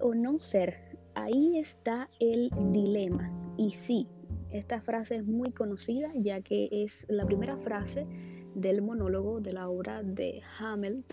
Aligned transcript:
o 0.00 0.14
no 0.14 0.38
ser, 0.38 0.98
ahí 1.14 1.58
está 1.58 2.08
el 2.18 2.50
dilema. 2.72 3.30
Y 3.56 3.70
sí, 3.70 4.08
esta 4.50 4.80
frase 4.80 5.16
es 5.16 5.24
muy 5.24 5.52
conocida 5.52 6.10
ya 6.14 6.40
que 6.40 6.68
es 6.70 7.06
la 7.08 7.24
primera 7.24 7.56
frase 7.58 8.06
del 8.54 8.82
monólogo 8.82 9.40
de 9.40 9.52
la 9.52 9.68
obra 9.68 10.02
de 10.02 10.42
Hamlet 10.58 11.04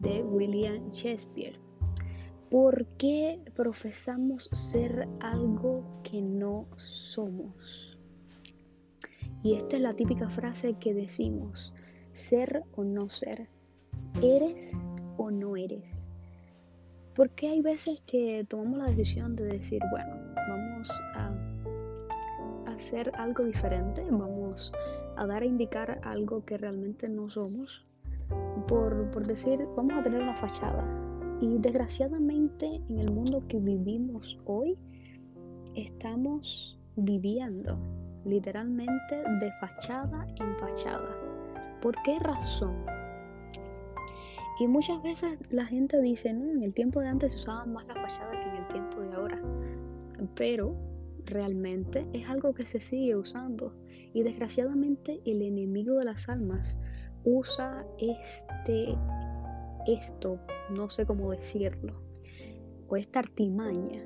de 0.00 0.22
William 0.22 0.90
Shakespeare. 0.90 1.58
¿Por 2.50 2.84
qué 2.98 3.40
profesamos 3.54 4.50
ser 4.52 5.08
algo 5.20 5.84
que 6.02 6.20
no 6.20 6.66
somos? 6.76 7.98
Y 9.42 9.54
esta 9.54 9.76
es 9.76 9.82
la 9.82 9.94
típica 9.94 10.28
frase 10.28 10.74
que 10.74 10.94
decimos, 10.94 11.72
ser 12.12 12.62
o 12.76 12.84
no 12.84 13.08
ser, 13.08 13.48
eres 14.20 14.70
o 15.16 15.30
no 15.30 15.56
eres. 15.56 16.01
Porque 17.14 17.48
hay 17.48 17.60
veces 17.60 18.00
que 18.06 18.44
tomamos 18.48 18.78
la 18.78 18.86
decisión 18.86 19.36
de 19.36 19.44
decir, 19.44 19.80
bueno, 19.90 20.14
vamos 20.48 20.90
a 21.14 21.32
hacer 22.70 23.12
algo 23.16 23.44
diferente, 23.44 24.04
vamos 24.10 24.72
a 25.16 25.26
dar 25.26 25.42
a 25.42 25.46
indicar 25.46 26.00
algo 26.04 26.44
que 26.44 26.56
realmente 26.56 27.08
no 27.08 27.28
somos, 27.28 27.84
por, 28.66 29.10
por 29.10 29.26
decir, 29.26 29.60
vamos 29.76 29.94
a 29.94 30.02
tener 30.02 30.22
una 30.22 30.34
fachada, 30.36 30.84
y 31.40 31.58
desgraciadamente 31.58 32.80
en 32.88 32.98
el 32.98 33.12
mundo 33.12 33.42
que 33.48 33.58
vivimos 33.58 34.38
hoy, 34.46 34.78
estamos 35.74 36.78
viviendo 36.96 37.78
literalmente 38.24 39.16
de 39.40 39.52
fachada 39.60 40.26
en 40.36 40.56
fachada. 40.58 41.16
¿Por 41.80 42.00
qué 42.04 42.18
razón? 42.20 42.76
Y 44.62 44.68
muchas 44.68 45.02
veces 45.02 45.40
la 45.50 45.66
gente 45.66 46.00
dice, 46.00 46.32
no, 46.32 46.48
en 46.48 46.62
el 46.62 46.72
tiempo 46.72 47.00
de 47.00 47.08
antes 47.08 47.32
se 47.32 47.38
usaba 47.38 47.64
más 47.64 47.84
la 47.88 47.94
fachada 47.94 48.30
que 48.30 48.48
en 48.48 48.54
el 48.54 48.68
tiempo 48.68 49.00
de 49.00 49.12
ahora. 49.12 49.42
Pero 50.36 50.76
realmente 51.24 52.06
es 52.12 52.28
algo 52.28 52.54
que 52.54 52.64
se 52.64 52.80
sigue 52.80 53.16
usando. 53.16 53.74
Y 54.14 54.22
desgraciadamente 54.22 55.20
el 55.26 55.42
enemigo 55.42 55.98
de 55.98 56.04
las 56.04 56.28
almas 56.28 56.78
usa 57.24 57.84
este 57.98 58.96
esto, 59.88 60.38
no 60.70 60.88
sé 60.90 61.06
cómo 61.06 61.32
decirlo, 61.32 62.00
o 62.86 62.96
esta 62.96 63.18
artimaña 63.18 64.00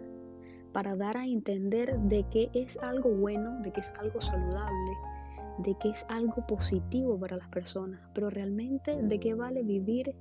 para 0.72 0.96
dar 0.96 1.18
a 1.18 1.26
entender 1.26 1.98
de 1.98 2.24
que 2.30 2.48
es 2.54 2.78
algo 2.78 3.10
bueno, 3.10 3.60
de 3.60 3.72
que 3.72 3.80
es 3.80 3.92
algo 3.98 4.22
saludable, 4.22 4.96
de 5.58 5.76
que 5.82 5.90
es 5.90 6.06
algo 6.08 6.46
positivo 6.46 7.20
para 7.20 7.36
las 7.36 7.48
personas, 7.48 8.08
pero 8.14 8.30
realmente 8.30 8.96
de 9.02 9.20
qué 9.20 9.34
vale 9.34 9.62
vivir 9.62 10.14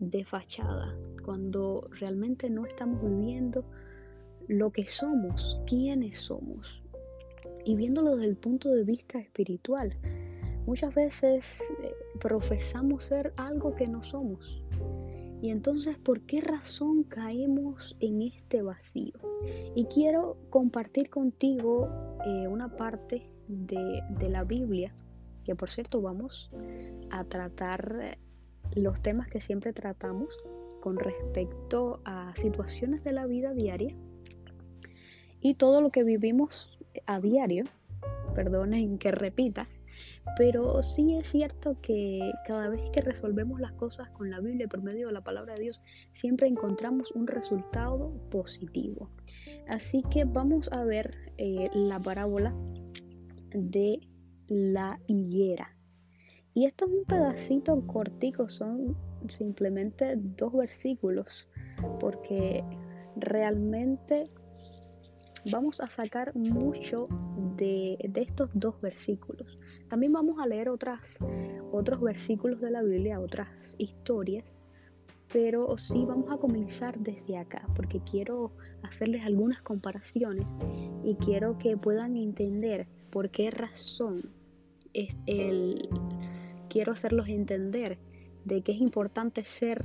de 0.00 0.24
fachada 0.24 0.96
cuando 1.24 1.88
realmente 1.92 2.50
no 2.50 2.66
estamos 2.66 3.00
viviendo 3.02 3.64
lo 4.48 4.72
que 4.72 4.84
somos, 4.84 5.60
quiénes 5.66 6.18
somos. 6.18 6.82
Y 7.64 7.76
viéndolo 7.76 8.16
desde 8.16 8.30
el 8.30 8.36
punto 8.36 8.70
de 8.70 8.82
vista 8.82 9.18
espiritual, 9.18 9.96
muchas 10.66 10.94
veces 10.94 11.62
eh, 11.82 11.92
profesamos 12.18 13.04
ser 13.04 13.32
algo 13.36 13.74
que 13.74 13.86
no 13.86 14.02
somos. 14.02 14.64
Y 15.42 15.50
entonces, 15.50 15.96
¿por 15.98 16.22
qué 16.22 16.40
razón 16.40 17.04
caemos 17.04 17.96
en 18.00 18.22
este 18.22 18.62
vacío? 18.62 19.14
Y 19.74 19.84
quiero 19.84 20.36
compartir 20.50 21.10
contigo 21.10 21.88
eh, 22.26 22.48
una 22.48 22.76
parte 22.76 23.28
de, 23.48 24.02
de, 24.18 24.28
la 24.28 24.44
Biblia, 24.44 24.92
que 25.44 25.54
por 25.54 25.70
cierto 25.70 26.02
vamos 26.02 26.50
a 27.10 27.24
tratar 27.24 28.18
los 28.74 29.00
temas 29.02 29.28
que 29.28 29.40
siempre 29.40 29.72
tratamos 29.72 30.36
con 30.80 30.98
respecto 30.98 32.00
a 32.04 32.34
situaciones 32.36 33.04
de 33.04 33.12
la 33.12 33.26
vida 33.26 33.52
diaria 33.52 33.94
y 35.40 35.54
todo 35.54 35.80
lo 35.80 35.90
que 35.90 36.04
vivimos 36.04 36.78
a 37.06 37.20
diario, 37.20 37.64
perdonen 38.34 38.98
que 38.98 39.10
repita, 39.10 39.68
pero 40.36 40.82
sí 40.82 41.16
es 41.16 41.28
cierto 41.28 41.76
que 41.80 42.32
cada 42.46 42.68
vez 42.68 42.82
que 42.92 43.00
resolvemos 43.00 43.60
las 43.60 43.72
cosas 43.72 44.08
con 44.10 44.30
la 44.30 44.40
Biblia 44.40 44.68
por 44.68 44.82
medio 44.82 45.08
de 45.08 45.12
la 45.12 45.22
palabra 45.22 45.54
de 45.54 45.62
Dios, 45.62 45.82
siempre 46.12 46.46
encontramos 46.46 47.10
un 47.12 47.26
resultado 47.26 48.12
positivo. 48.30 49.10
Así 49.68 50.02
que 50.10 50.24
vamos 50.24 50.68
a 50.72 50.84
ver 50.84 51.10
eh, 51.38 51.70
la 51.74 51.98
parábola 52.00 52.54
de 53.50 54.00
la 54.48 55.00
higuera. 55.06 55.76
Y 56.60 56.66
esto 56.66 56.84
es 56.84 56.92
un 56.92 57.04
pedacito 57.06 57.86
cortico, 57.86 58.50
son 58.50 58.94
simplemente 59.30 60.14
dos 60.16 60.52
versículos, 60.52 61.48
porque 61.98 62.62
realmente 63.16 64.28
vamos 65.50 65.80
a 65.80 65.88
sacar 65.88 66.36
mucho 66.36 67.08
de, 67.56 67.96
estos 68.14 68.50
dos 68.52 68.78
versículos. 68.82 69.58
También 69.88 70.12
vamos 70.12 70.38
a 70.38 70.46
leer 70.46 70.68
otras, 70.68 71.16
otros 71.72 72.02
versículos 72.02 72.60
de 72.60 72.72
la 72.72 72.82
Biblia, 72.82 73.20
otras 73.20 73.48
historias, 73.78 74.60
pero 75.32 75.78
sí 75.78 76.04
vamos 76.06 76.30
a 76.30 76.36
comenzar 76.36 76.98
desde 76.98 77.38
acá, 77.38 77.66
porque 77.74 78.00
quiero 78.00 78.52
hacerles 78.82 79.24
algunas 79.24 79.62
comparaciones 79.62 80.54
y 81.04 81.14
quiero 81.14 81.56
que 81.56 81.78
puedan 81.78 82.18
entender 82.18 82.86
por 83.08 83.30
qué 83.30 83.50
razón 83.50 84.30
es 84.92 85.16
el... 85.26 85.88
Quiero 86.70 86.92
hacerlos 86.92 87.28
entender 87.28 87.98
de 88.46 88.62
que 88.62 88.72
es 88.72 88.80
importante 88.80 89.42
ser 89.42 89.84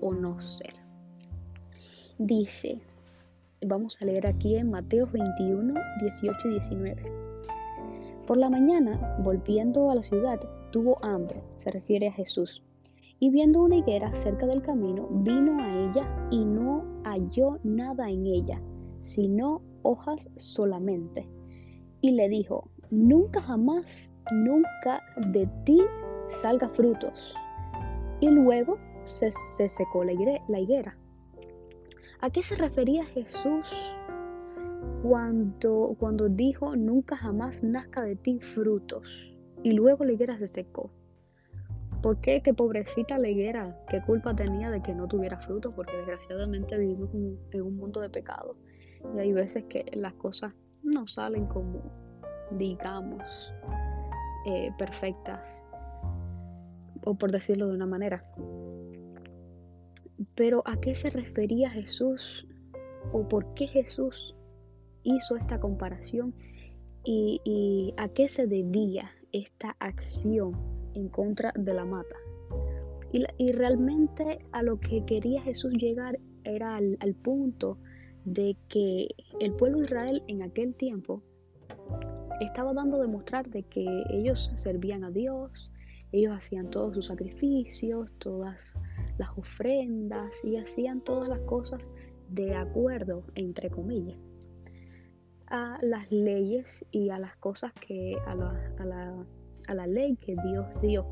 o 0.00 0.14
no 0.14 0.40
ser. 0.40 0.74
Dice, 2.18 2.80
Vamos 3.64 3.96
a 4.02 4.06
leer 4.06 4.26
aquí 4.26 4.56
en 4.56 4.70
Mateo 4.72 5.06
21, 5.06 5.74
18 6.00 6.48
y 6.48 6.50
19. 6.50 7.12
Por 8.26 8.36
la 8.36 8.50
mañana, 8.50 9.16
volviendo 9.22 9.88
a 9.88 9.94
la 9.94 10.02
ciudad, 10.02 10.40
tuvo 10.72 10.98
hambre, 11.04 11.44
se 11.58 11.70
refiere 11.70 12.08
a 12.08 12.12
Jesús. 12.12 12.60
Y 13.20 13.30
viendo 13.30 13.62
una 13.62 13.76
higuera 13.76 14.12
cerca 14.16 14.46
del 14.46 14.62
camino, 14.62 15.06
vino 15.22 15.62
a 15.62 15.72
ella 15.76 16.28
y 16.32 16.44
no 16.44 16.84
halló 17.04 17.60
nada 17.62 18.10
en 18.10 18.26
ella, 18.26 18.60
sino 19.00 19.62
hojas 19.82 20.28
solamente. 20.38 21.28
Y 22.00 22.10
le 22.10 22.28
dijo, 22.28 22.68
nunca 22.90 23.40
jamás, 23.40 24.12
nunca 24.32 25.04
de 25.28 25.48
ti 25.64 25.80
salga 26.32 26.68
frutos. 26.68 27.34
Y 28.20 28.28
luego 28.28 28.78
se, 29.04 29.30
secó 29.68 30.04
la 30.04 30.12
higuera. 30.12 30.96
¿A 32.20 32.30
qué 32.30 32.42
se 32.42 32.54
refería 32.56 33.04
Jesús 33.04 33.66
cuando, 35.02 35.96
cuando 35.98 36.28
dijo, 36.28 36.76
nunca 36.76 37.16
jamás 37.16 37.64
nazca 37.64 38.02
de 38.02 38.14
ti 38.14 38.38
frutos? 38.38 39.04
Y 39.64 39.72
luego 39.72 40.04
la 40.04 40.12
higuera 40.12 40.38
se 40.38 40.46
secó. 40.46 40.92
¿Por 42.00 42.20
qué? 42.20 42.42
Que 42.42 42.52
pobrecita 42.54 43.18
la 43.18 43.28
higuera, 43.28 43.76
¿qué 43.88 44.02
culpa 44.02 44.34
tenía 44.34 44.70
de 44.70 44.82
que 44.82 44.92
no 44.92 45.06
tuviera 45.06 45.38
frutos? 45.38 45.72
Porque 45.74 45.96
desgraciadamente 45.96 46.76
vivimos 46.76 47.10
en 47.14 47.62
un 47.62 47.76
mundo 47.76 48.00
de 48.00 48.10
pecado. 48.10 48.56
Y 49.16 49.20
hay 49.20 49.32
veces 49.32 49.64
que 49.64 49.84
las 49.94 50.12
cosas 50.14 50.52
no 50.82 51.06
salen 51.06 51.46
como, 51.46 51.80
digamos, 52.52 53.22
eh, 54.46 54.72
perfectas. 54.78 55.61
O 57.04 57.14
por 57.14 57.32
decirlo 57.32 57.68
de 57.68 57.74
una 57.74 57.86
manera. 57.86 58.24
Pero 60.34 60.62
¿a 60.66 60.80
qué 60.80 60.94
se 60.94 61.10
refería 61.10 61.70
Jesús 61.70 62.46
o 63.12 63.28
por 63.28 63.54
qué 63.54 63.66
Jesús 63.66 64.34
hizo 65.02 65.36
esta 65.36 65.58
comparación 65.58 66.34
y, 67.04 67.92
a 67.96 68.08
qué 68.08 68.28
se 68.28 68.46
debía 68.46 69.10
esta 69.32 69.76
acción 69.80 70.52
en 70.94 71.08
contra 71.08 71.52
de 71.56 71.74
la 71.74 71.84
mata? 71.84 72.16
Y, 73.12 73.52
realmente 73.52 74.38
a 74.52 74.62
lo 74.62 74.80
que 74.80 75.04
quería 75.04 75.42
Jesús 75.42 75.74
llegar 75.74 76.18
era 76.44 76.76
al, 76.76 76.96
al 77.00 77.14
punto 77.14 77.78
de 78.24 78.56
que 78.68 79.08
el 79.40 79.52
pueblo 79.52 79.78
de 79.78 79.84
Israel 79.84 80.22
en 80.28 80.42
aquel 80.42 80.74
tiempo 80.74 81.22
estaba 82.40 82.72
dando 82.72 82.96
a 82.98 83.02
demostrar 83.02 83.48
de 83.48 83.62
que 83.64 83.84
ellos 84.10 84.50
servían 84.56 85.04
a 85.04 85.10
Dios, 85.10 85.70
ellos 86.12 86.36
hacían 86.36 86.70
todos 86.70 86.94
sus 86.94 87.06
sacrificios, 87.06 88.10
todas 88.18 88.76
las 89.18 89.36
ofrendas 89.36 90.32
y 90.44 90.56
hacían 90.56 91.00
todas 91.00 91.28
las 91.28 91.40
cosas 91.40 91.90
de 92.28 92.54
acuerdo, 92.54 93.24
entre 93.34 93.70
comillas, 93.70 94.18
a 95.46 95.78
las 95.82 96.10
leyes 96.10 96.84
y 96.90 97.10
a 97.10 97.18
las 97.18 97.36
cosas 97.36 97.72
que, 97.74 98.16
a 98.26 98.34
la, 98.34 99.26
a 99.68 99.74
la, 99.74 99.86
ley 99.86 100.16
que 100.16 100.34
Dios 100.46 100.66
dio 100.80 101.06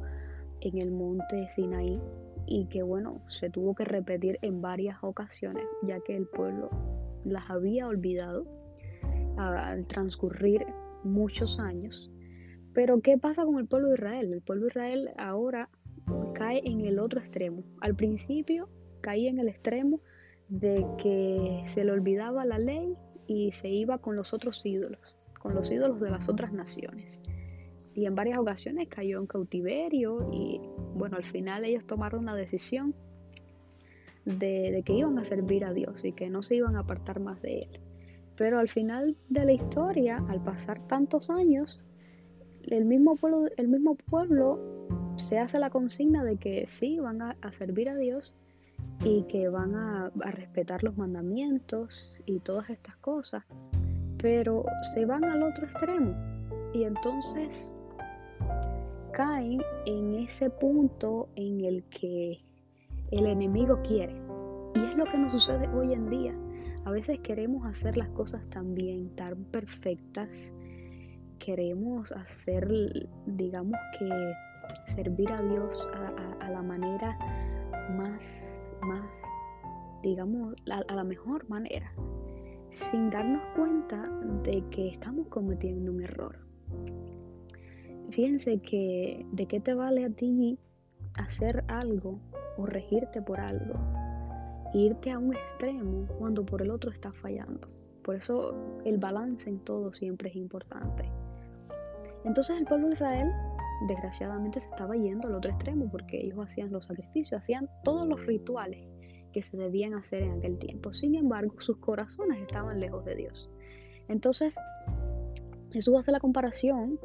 en 0.60 0.78
el 0.78 0.90
monte 0.90 1.48
Sinaí 1.48 2.00
y 2.46 2.66
que 2.66 2.82
bueno, 2.82 3.20
se 3.28 3.50
tuvo 3.50 3.74
que 3.74 3.84
repetir 3.84 4.38
en 4.42 4.60
varias 4.60 4.96
ocasiones 5.02 5.64
ya 5.82 6.00
que 6.00 6.16
el 6.16 6.26
pueblo 6.26 6.70
las 7.24 7.50
había 7.50 7.86
olvidado 7.86 8.46
al 9.36 9.86
transcurrir 9.86 10.66
muchos 11.04 11.58
años. 11.58 12.10
Pero 12.72 13.00
¿qué 13.00 13.18
pasa 13.18 13.44
con 13.44 13.58
el 13.58 13.66
pueblo 13.66 13.88
de 13.88 13.94
Israel? 13.94 14.32
El 14.32 14.42
pueblo 14.42 14.64
de 14.64 14.68
Israel 14.68 15.10
ahora 15.18 15.68
cae 16.34 16.62
en 16.64 16.82
el 16.82 16.98
otro 16.98 17.20
extremo. 17.20 17.64
Al 17.80 17.94
principio 17.96 18.68
caía 19.00 19.30
en 19.30 19.38
el 19.38 19.48
extremo 19.48 20.00
de 20.48 20.84
que 20.98 21.62
se 21.66 21.84
le 21.84 21.92
olvidaba 21.92 22.44
la 22.44 22.58
ley 22.58 22.94
y 23.26 23.52
se 23.52 23.68
iba 23.68 23.98
con 23.98 24.16
los 24.16 24.32
otros 24.32 24.64
ídolos, 24.64 25.16
con 25.38 25.54
los 25.54 25.70
ídolos 25.70 26.00
de 26.00 26.10
las 26.10 26.28
otras 26.28 26.52
naciones. 26.52 27.20
Y 27.94 28.06
en 28.06 28.14
varias 28.14 28.38
ocasiones 28.38 28.88
cayó 28.88 29.18
en 29.18 29.26
cautiverio 29.26 30.28
y 30.32 30.60
bueno, 30.94 31.16
al 31.16 31.24
final 31.24 31.64
ellos 31.64 31.86
tomaron 31.86 32.26
la 32.26 32.34
decisión 32.34 32.94
de, 34.24 34.70
de 34.70 34.82
que 34.84 34.92
iban 34.92 35.18
a 35.18 35.24
servir 35.24 35.64
a 35.64 35.72
Dios 35.72 36.04
y 36.04 36.12
que 36.12 36.30
no 36.30 36.42
se 36.42 36.56
iban 36.56 36.76
a 36.76 36.80
apartar 36.80 37.20
más 37.20 37.42
de 37.42 37.62
Él. 37.62 37.80
Pero 38.36 38.58
al 38.58 38.68
final 38.68 39.16
de 39.28 39.44
la 39.44 39.52
historia, 39.52 40.24
al 40.28 40.42
pasar 40.42 40.86
tantos 40.86 41.30
años, 41.30 41.84
el 42.64 42.84
mismo 42.84 43.16
pueblo, 43.16 43.48
el 43.56 43.68
mismo 43.68 43.94
pueblo 43.94 44.58
se 45.16 45.38
hace 45.38 45.58
la 45.58 45.70
consigna 45.70 46.24
de 46.24 46.36
que 46.36 46.66
sí, 46.66 46.98
van 46.98 47.22
a, 47.22 47.36
servir 47.52 47.88
a 47.88 47.96
Dios 47.96 48.34
y 49.04 49.24
que 49.24 49.48
van 49.48 49.74
a, 49.74 50.10
respetar 50.32 50.82
los 50.82 50.96
mandamientos 50.96 52.18
y 52.26 52.40
todas 52.40 52.70
estas 52.70 52.96
cosas, 52.96 53.44
pero 54.18 54.64
se 54.94 55.04
van 55.04 55.24
al 55.24 55.42
otro 55.42 55.66
extremo 55.66 56.14
y 56.72 56.84
entonces 56.84 57.72
caen 59.12 59.62
en 59.86 60.14
ese 60.14 60.50
punto 60.50 61.28
en 61.36 61.64
el 61.64 61.84
que 61.84 62.40
el 63.10 63.26
enemigo 63.26 63.80
quiere. 63.82 64.14
Y 64.74 64.84
es 64.84 64.96
lo 64.96 65.04
que 65.04 65.18
nos 65.18 65.32
sucede 65.32 65.68
hoy 65.74 65.92
en 65.92 66.08
día. 66.08 66.34
A 66.84 66.90
veces 66.90 67.18
queremos 67.20 67.66
hacer 67.66 67.96
las 67.96 68.08
cosas 68.10 68.48
tan 68.50 68.74
bien, 68.74 69.14
tan 69.16 69.44
perfectas, 69.46 70.30
queremos 71.40 72.12
hacer, 72.12 72.68
digamos 73.26 73.78
que, 73.98 74.08
servir 74.84 75.30
a 75.32 75.42
Dios 75.42 75.88
a, 76.40 76.48
la 76.48 76.62
manera 76.62 77.18
más, 77.96 78.60
más 78.82 79.04
digamos, 80.02 80.54
a, 80.70 80.94
la 80.94 81.04
mejor 81.04 81.48
manera, 81.48 81.92
sin 82.70 83.10
darnos 83.10 83.42
cuenta 83.56 84.08
de 84.44 84.62
que 84.70 84.88
estamos 84.88 85.26
cometiendo 85.28 85.90
un 85.90 86.02
error. 86.02 86.38
Fíjense 88.10 88.60
que 88.60 89.26
de 89.32 89.46
qué 89.46 89.60
te 89.60 89.74
vale 89.74 90.04
a 90.04 90.10
ti 90.10 90.58
hacer 91.14 91.64
algo 91.68 92.18
o 92.56 92.66
regirte 92.66 93.22
por 93.22 93.40
algo, 93.40 93.74
irte 94.74 95.10
a 95.10 95.18
un 95.18 95.34
extremo 95.34 96.06
cuando 96.18 96.44
por 96.44 96.62
el 96.62 96.70
otro 96.70 96.90
estás 96.90 97.16
fallando. 97.16 97.68
Por 98.02 98.16
eso 98.16 98.54
el 98.84 98.98
balance 98.98 99.48
en 99.48 99.60
todo 99.60 99.92
siempre 99.92 100.30
es 100.30 100.36
importante. 100.36 101.19
Entonces 102.24 102.58
el 102.58 102.64
pueblo 102.64 102.88
de 102.88 102.94
Israel 102.94 103.32
desgraciadamente 103.88 104.60
se 104.60 104.68
estaba 104.68 104.94
yendo 104.94 105.28
al 105.28 105.34
otro 105.34 105.50
extremo 105.50 105.90
porque 105.90 106.20
ellos 106.20 106.38
hacían 106.38 106.70
los 106.70 106.86
sacrificios, 106.86 107.40
hacían 107.40 107.68
todos 107.82 108.06
los 108.06 108.24
rituales 108.26 108.86
que 109.32 109.42
se 109.42 109.56
debían 109.56 109.94
hacer 109.94 110.22
en 110.22 110.32
aquel 110.32 110.58
tiempo. 110.58 110.92
Sin 110.92 111.14
embargo, 111.14 111.54
sus 111.60 111.78
corazones 111.78 112.40
estaban 112.40 112.80
lejos 112.80 113.04
de 113.04 113.14
Dios. 113.14 113.48
Entonces, 114.08 114.56
Jesús 115.70 115.96
hace 115.96 116.12
la 116.12 116.20
comparación 116.20 116.98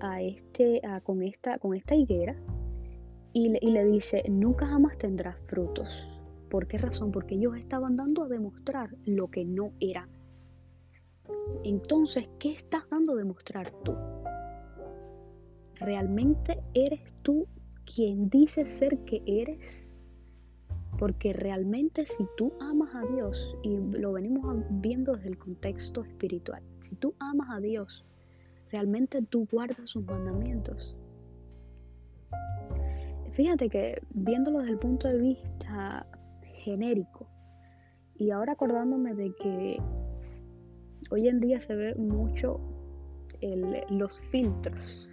a 0.00 0.20
este, 0.22 0.82
con, 1.04 1.22
esta, 1.22 1.94
higuera 1.94 2.36
y 3.32 3.48
le, 3.48 3.58
y 3.62 3.70
le 3.70 3.84
dice, 3.84 4.24
nunca 4.28 4.66
jamás 4.66 4.98
tendrás 4.98 5.36
frutos. 5.46 5.88
¿Por 6.50 6.66
qué 6.66 6.78
razón? 6.78 7.12
Porque 7.12 7.36
ellos 7.36 7.56
estaban 7.56 7.96
dando 7.96 8.24
a 8.24 8.28
demostrar 8.28 8.90
lo 9.04 9.28
que 9.28 9.44
no 9.44 9.72
eran. 9.80 10.08
Entonces, 11.62 12.28
¿qué 12.38 12.52
estás 12.52 12.88
dando 12.90 13.12
a 13.12 13.16
demostrar 13.16 13.70
tú? 13.84 13.94
¿Realmente 15.80 16.60
eres 16.74 17.00
tú 17.22 17.46
quien 17.94 18.28
dices 18.30 18.68
ser 18.68 18.98
que 19.04 19.22
eres? 19.26 19.88
Porque 20.98 21.32
realmente 21.32 22.04
si 22.06 22.26
tú 22.36 22.52
amas 22.60 22.92
a 22.94 23.02
Dios, 23.12 23.56
y 23.62 23.76
lo 23.76 24.12
venimos 24.12 24.64
viendo 24.70 25.14
desde 25.14 25.28
el 25.28 25.38
contexto 25.38 26.02
espiritual, 26.02 26.62
si 26.80 26.96
tú 26.96 27.14
amas 27.20 27.48
a 27.50 27.60
Dios, 27.60 28.04
realmente 28.72 29.22
tú 29.22 29.46
guardas 29.50 29.88
sus 29.88 30.04
mandamientos. 30.04 30.96
Fíjate 33.32 33.68
que 33.68 34.02
viéndolo 34.10 34.58
desde 34.58 34.72
el 34.72 34.78
punto 34.78 35.06
de 35.06 35.18
vista 35.18 36.04
genérico, 36.56 37.28
y 38.16 38.32
ahora 38.32 38.54
acordándome 38.54 39.14
de 39.14 39.32
que 39.36 39.80
hoy 41.10 41.28
en 41.28 41.38
día 41.38 41.60
se 41.60 41.76
ve 41.76 41.94
mucho 41.94 42.60
los 43.90 44.20
filtros 44.32 45.07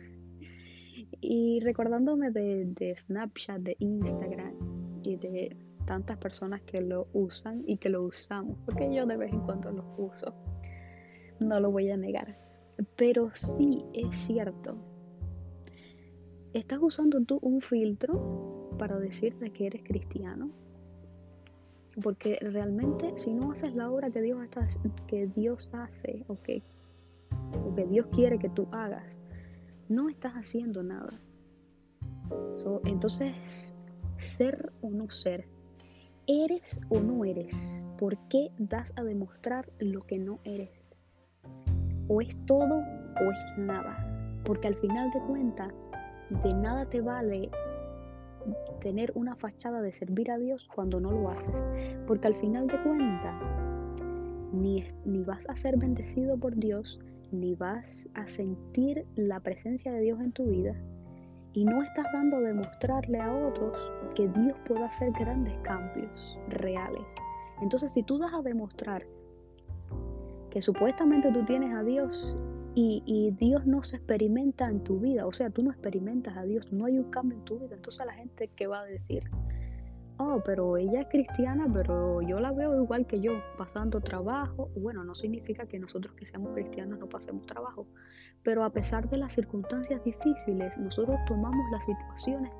y 1.28 1.60
recordándome 1.60 2.32
de, 2.32 2.96
Snapchat, 2.98 3.62
de 3.62 3.76
Instagram 3.80 4.54
y 5.04 5.16
de 5.16 5.58
tantas 5.86 6.18
personas 6.18 6.62
que 6.62 6.82
lo 6.82 7.08
usan 7.14 7.64
y 7.66 7.78
que 7.78 7.90
lo 7.90 8.04
usamos, 8.04 8.58
porque 8.66 8.94
yo 8.94 9.06
de 9.06 9.18
vez 9.18 9.34
en 9.34 9.42
cuando 9.42 9.72
lo 9.72 9.84
uso, 9.98 10.34
no 11.40 11.60
lo 11.60 11.72
voy 11.72 11.90
a 11.90 11.98
negar. 11.98 12.38
Pero 12.96 13.32
sí 13.34 13.84
es 13.94 14.20
cierto. 14.20 14.78
¿Estás 16.54 16.80
usando 16.82 17.22
tú 17.22 17.40
un 17.42 17.62
filtro 17.62 18.76
para 18.78 19.00
decirte 19.00 19.52
que 19.52 19.68
eres 19.68 19.84
cristiano? 19.84 20.52
Porque 22.02 22.38
realmente 22.42 23.14
si 23.18 23.34
no 23.34 23.52
haces 23.52 23.74
la 23.74 23.90
obra 23.90 24.12
que 24.12 24.22
Dios, 24.22 24.44
está, 24.44 24.68
que 25.08 25.28
Dios 25.28 25.70
hace 25.74 26.24
o 26.28 26.40
que, 26.42 26.62
o 27.64 27.74
que 27.76 27.86
Dios 27.86 28.08
quiere 28.12 28.38
que 28.38 28.50
tú 28.50 28.68
hagas, 28.72 29.20
no 29.90 30.10
estás 30.10 30.34
haciendo 30.34 30.84
nada. 30.84 31.20
entonces, 32.86 33.74
ser 34.18 34.72
o 34.82 34.90
no 34.90 35.10
ser, 35.10 35.48
eres 36.28 36.80
o 36.90 37.00
no 37.00 37.24
eres, 37.24 37.86
¿por 37.98 38.18
qué 38.30 38.52
das 38.58 38.94
a 38.96 39.04
demostrar 39.04 39.72
lo 39.80 40.02
que 40.02 40.18
no 40.18 40.40
eres? 40.44 40.72
O 42.08 42.22
es 42.22 42.36
todo 42.46 42.78
o 42.78 43.32
es 43.32 43.58
nada, 43.58 44.42
porque 44.44 44.68
al 44.68 44.76
final 44.76 45.12
de 45.12 45.20
cuentas, 45.22 45.74
de 46.44 46.54
nada 46.54 46.86
te 46.90 47.02
vale 47.02 47.50
tener 48.82 49.12
una 49.16 49.36
fachada 49.36 49.82
de 49.82 49.92
servir 49.92 50.32
a 50.32 50.38
Dios 50.38 50.68
cuando 50.74 51.00
no 51.00 51.12
lo 51.12 51.30
haces, 51.30 51.64
porque 52.08 52.28
al 52.28 52.36
final 52.36 52.68
de 52.68 52.82
cuentas, 52.82 53.42
ni, 54.54 54.84
ni 55.06 55.24
vas 55.24 55.48
a 55.50 55.56
ser 55.56 55.78
bendecido 55.78 56.38
por 56.38 56.56
Dios, 56.56 57.00
ni 57.40 57.56
vas 57.56 58.08
a 58.14 58.28
sentir 58.28 59.06
la 59.16 59.40
presencia 59.40 59.92
de 59.92 60.02
Dios 60.02 60.20
en 60.20 60.32
tu 60.32 60.46
vida 60.46 60.76
y 61.54 61.64
no 61.64 61.82
estás 61.84 62.06
dando 62.12 62.38
a 62.38 62.42
demostrarle 62.42 63.20
a 63.20 63.34
otros 63.34 63.78
que 64.14 64.28
Dios 64.28 64.58
puede 64.68 64.84
hacer 64.84 65.12
grandes 65.14 65.58
cambios 65.64 66.38
reales. 66.50 67.04
Entonces, 67.62 67.94
si 67.94 68.04
tú 68.04 68.18
das 68.18 68.34
a 68.34 68.42
demostrar 68.42 69.06
que 70.50 70.62
supuestamente 70.62 71.32
tú 71.32 71.46
tienes 71.46 71.74
a 71.74 71.84
Dios 71.84 72.36
y, 72.76 73.02
y, 73.06 73.32
Dios 73.32 73.66
no 73.66 73.84
se 73.84 73.96
experimenta 73.96 74.68
en 74.70 74.84
tu 74.84 75.00
vida, 75.00 75.26
o 75.26 75.32
sea, 75.32 75.50
tú 75.50 75.64
no 75.64 75.72
experimentas 75.72 76.36
a 76.36 76.44
Dios, 76.44 76.72
no 76.74 76.86
hay 76.86 76.98
un 76.98 77.10
cambio 77.10 77.38
en 77.38 77.46
tu 77.46 77.60
vida, 77.60 77.76
entonces 77.76 78.06
la 78.06 78.14
gente, 78.14 78.50
¿qué 78.56 78.68
va 78.68 78.82
a 78.82 78.86
decir? 78.86 79.24
Oh, 80.18 80.42
pero 80.46 80.78
ella 80.78 81.02
es 81.02 81.08
cristiana, 81.08 81.68
pero 81.72 82.22
yo 82.22 82.40
la 82.40 82.52
veo 82.52 82.82
igual 82.82 83.06
que 83.06 83.20
yo, 83.20 83.34
pasando 83.58 84.02
trabajo. 84.02 84.70
Bueno, 84.76 85.04
no 85.04 85.16
significa 85.16 85.66
que 85.66 85.80
nosotros 85.80 86.14
que 86.16 86.26
seamos 86.26 86.54
cristianos 86.54 87.00
no 87.00 87.08
pasemos 87.08 87.46
trabajo, 87.46 87.88
pero 88.44 88.64
a 88.64 88.70
pesar 88.70 89.10
de 89.10 89.18
las 89.18 89.34
circunstancias 89.34 90.04
difíciles, 90.04 90.78
nosotros 90.78 91.18
tomamos 91.28 91.70
las 91.72 91.86
situaciones 91.86 92.52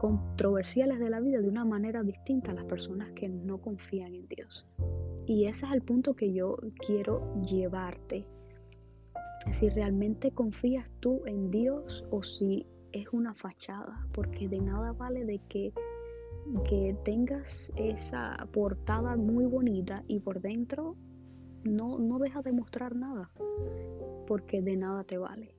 controversiales 0.00 0.98
de 0.98 1.10
la 1.10 1.20
vida 1.20 1.40
de 1.40 1.48
una 1.48 1.64
manera 1.64 2.02
distinta 2.02 2.52
a 2.52 2.54
las 2.54 2.64
personas 2.64 3.10
que 3.12 3.28
no 3.28 3.58
confían 3.58 4.14
en 4.14 4.26
Dios. 4.28 4.66
Y 5.26 5.44
ese 5.44 5.66
es 5.66 5.72
el 5.72 5.82
punto 5.82 6.14
que 6.14 6.32
yo 6.32 6.56
quiero 6.86 7.34
llevarte. 7.42 8.26
Si 9.52 9.68
realmente 9.68 10.30
confías 10.32 10.88
tú 11.00 11.22
en 11.26 11.50
Dios 11.50 12.04
o 12.10 12.22
si 12.22 12.66
es 12.92 13.08
una 13.12 13.34
fachada, 13.34 14.06
porque 14.12 14.48
de 14.48 14.60
nada 14.60 14.92
vale 14.92 15.24
de 15.24 15.38
que 15.48 15.72
que 16.68 16.96
tengas 17.04 17.70
esa 17.76 18.36
portada 18.52 19.16
muy 19.16 19.44
bonita 19.46 20.02
y 20.08 20.20
por 20.20 20.40
dentro 20.40 20.96
no, 21.64 21.98
no 21.98 22.18
deja 22.18 22.42
de 22.42 22.52
mostrar 22.52 22.96
nada, 22.96 23.30
porque 24.26 24.62
de 24.62 24.76
nada 24.76 25.04
te 25.04 25.18
vale. 25.18 25.54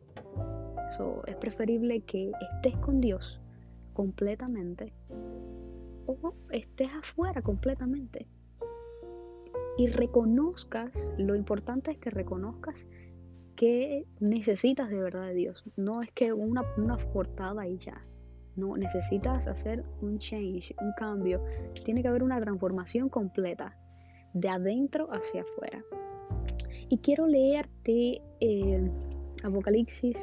es 1.28 1.36
preferible 1.38 2.02
que 2.02 2.32
estés 2.42 2.78
con 2.78 3.02
Dios 3.02 3.40
completamente 3.94 4.94
o 6.06 6.34
estés 6.50 6.90
afuera 6.94 7.42
completamente. 7.42 8.28
Y 9.78 9.88
reconozcas, 9.88 10.92
lo 11.18 11.36
importante 11.36 11.92
es 11.92 11.98
que 11.98 12.10
reconozcas 12.10 12.86
que 13.56 14.06
necesitas 14.20 14.90
de 14.90 15.02
verdad 15.02 15.28
de 15.28 15.36
Dios, 15.36 15.64
no 15.76 16.02
es 16.02 16.12
que 16.12 16.34
una, 16.34 16.64
una 16.78 16.98
portada 17.14 17.68
y 17.68 17.78
ya, 17.78 18.02
no, 18.56 18.76
necesitas 18.76 19.48
hacer 19.48 19.84
un 20.02 20.20
change, 20.20 20.76
un 20.82 20.92
cambio. 20.94 21.44
Tiene 21.86 22.02
que 22.02 22.08
haber 22.08 22.24
una 22.24 22.40
transformación 22.40 23.10
completa, 23.10 23.78
de 24.34 24.50
adentro 24.50 25.08
hacia 25.12 25.42
afuera. 25.42 25.84
Y 26.90 26.98
quiero 26.98 27.28
leerte 27.28 28.22
Apocalipsis. 29.44 30.20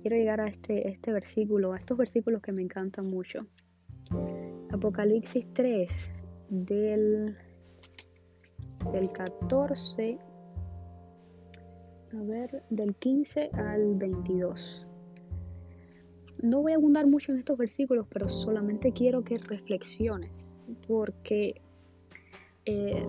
Quiero 0.00 0.16
llegar 0.16 0.40
a 0.40 0.48
este, 0.48 0.88
este 0.88 1.12
versículo, 1.12 1.72
a 1.72 1.78
estos 1.78 1.96
versículos 1.96 2.40
que 2.40 2.52
me 2.52 2.62
encantan 2.62 3.08
mucho. 3.08 3.46
Apocalipsis 4.72 5.46
3, 5.52 6.10
del, 6.48 7.36
del 8.92 9.12
14, 9.12 10.18
a 12.12 12.22
ver, 12.22 12.62
del 12.70 12.94
15 12.96 13.50
al 13.54 13.94
22. 13.96 14.85
No 16.42 16.62
voy 16.62 16.72
a 16.72 16.76
abundar 16.76 17.06
mucho 17.06 17.32
en 17.32 17.38
estos 17.38 17.56
versículos, 17.56 18.06
pero 18.10 18.28
solamente 18.28 18.92
quiero 18.92 19.24
que 19.24 19.38
reflexiones, 19.38 20.46
porque 20.86 21.60
eh, 22.66 23.06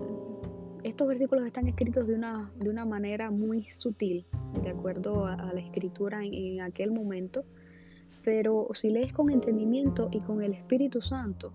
estos 0.84 1.08
versículos 1.08 1.46
están 1.46 1.66
escritos 1.66 2.06
de 2.06 2.14
una, 2.14 2.50
de 2.56 2.70
una 2.70 2.84
manera 2.84 3.30
muy 3.30 3.68
sutil, 3.70 4.24
de 4.62 4.70
acuerdo 4.70 5.26
a, 5.26 5.52
la 5.52 5.60
escritura 5.60 6.24
en, 6.24 6.60
aquel 6.60 6.92
momento, 6.92 7.44
pero 8.24 8.68
si 8.74 8.90
lees 8.90 9.12
con 9.12 9.30
entendimiento 9.30 10.08
y 10.12 10.20
con 10.20 10.42
el 10.42 10.54
Espíritu 10.54 11.00
Santo 11.00 11.52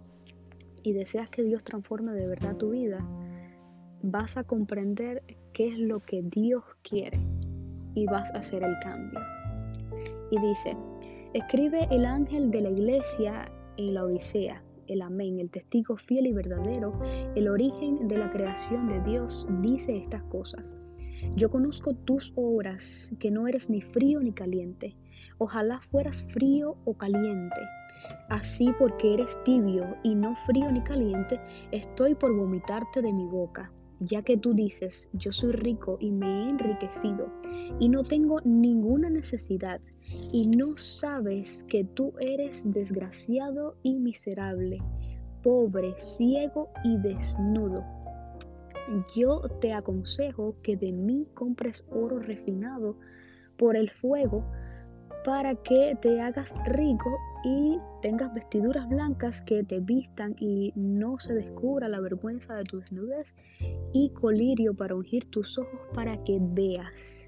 y 0.83 0.93
deseas 0.93 1.29
que 1.29 1.43
Dios 1.43 1.63
transforme 1.63 2.13
de 2.13 2.27
verdad 2.27 2.55
tu 2.57 2.71
vida, 2.71 3.05
vas 4.01 4.37
a 4.37 4.43
comprender 4.43 5.23
qué 5.53 5.69
es 5.69 5.79
lo 5.79 6.01
que 6.01 6.21
Dios 6.23 6.63
quiere 6.81 7.19
y 7.95 8.05
vas 8.05 8.33
a 8.33 8.39
hacer 8.39 8.63
el 8.63 8.77
cambio. 8.79 9.19
Y 10.31 10.39
dice, 10.39 10.75
escribe 11.33 11.87
el 11.91 12.05
ángel 12.05 12.51
de 12.51 12.61
la 12.61 12.69
iglesia 12.69 13.51
en 13.77 13.93
la 13.93 14.03
Odisea 14.03 14.63
el 14.87 15.01
amén, 15.01 15.39
el 15.39 15.49
testigo 15.49 15.97
fiel 15.97 16.27
y 16.27 16.33
verdadero, 16.33 16.99
el 17.35 17.47
origen 17.47 18.07
de 18.07 18.17
la 18.17 18.31
creación 18.31 18.87
de 18.87 19.01
Dios, 19.01 19.45
dice 19.61 19.97
estas 19.97 20.23
cosas. 20.23 20.75
Yo 21.35 21.49
conozco 21.49 21.93
tus 21.93 22.33
obras, 22.35 23.09
que 23.19 23.31
no 23.31 23.47
eres 23.47 23.69
ni 23.69 23.81
frío 23.81 24.19
ni 24.19 24.33
caliente. 24.33 24.95
Ojalá 25.37 25.79
fueras 25.79 26.23
frío 26.33 26.77
o 26.85 26.95
caliente. 26.95 27.61
Así 28.29 28.69
porque 28.77 29.13
eres 29.13 29.41
tibio 29.43 29.95
y 30.03 30.15
no 30.15 30.35
frío 30.35 30.69
ni 30.71 30.81
caliente, 30.81 31.39
estoy 31.71 32.15
por 32.15 32.35
vomitarte 32.35 33.01
de 33.01 33.13
mi 33.13 33.25
boca, 33.25 33.71
ya 34.01 34.21
que 34.21 34.35
tú 34.35 34.53
dices, 34.53 35.09
yo 35.13 35.31
soy 35.31 35.53
rico 35.53 35.97
y 36.01 36.11
me 36.11 36.27
he 36.27 36.49
enriquecido, 36.49 37.31
y 37.79 37.87
no 37.87 38.03
tengo 38.03 38.41
ninguna 38.43 39.09
necesidad 39.09 39.79
y 40.31 40.47
no 40.47 40.77
sabes 40.77 41.63
que 41.63 41.83
tú 41.83 42.13
eres 42.19 42.69
desgraciado 42.71 43.75
y 43.83 43.99
miserable, 43.99 44.79
pobre, 45.41 45.93
ciego 45.97 46.69
y 46.83 46.97
desnudo. 46.97 47.83
Yo 49.15 49.41
te 49.61 49.73
aconsejo 49.73 50.55
que 50.61 50.75
de 50.75 50.91
mí 50.91 51.27
compres 51.33 51.85
oro 51.89 52.19
refinado 52.19 52.97
por 53.57 53.77
el 53.77 53.89
fuego 53.89 54.43
para 55.23 55.55
que 55.55 55.97
te 56.01 56.19
hagas 56.19 56.55
rico 56.65 57.17
y 57.45 57.77
tengas 58.01 58.33
vestiduras 58.33 58.87
blancas 58.89 59.41
que 59.41 59.63
te 59.63 59.79
vistan 59.79 60.35
y 60.39 60.73
no 60.75 61.17
se 61.19 61.33
descubra 61.33 61.87
la 61.87 62.01
vergüenza 62.01 62.55
de 62.55 62.63
tu 62.63 62.79
desnudez 62.79 63.35
y 63.93 64.09
colirio 64.09 64.73
para 64.73 64.95
ungir 64.95 65.29
tus 65.29 65.57
ojos 65.57 65.79
para 65.93 66.21
que 66.23 66.39
veas. 66.41 67.22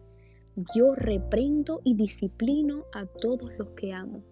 Yo 0.73 0.95
reprendo 0.95 1.81
y 1.83 1.95
disciplino 1.95 2.85
a 2.93 3.05
todos 3.05 3.51
los 3.57 3.71
que 3.71 3.91
amo. 3.91 4.23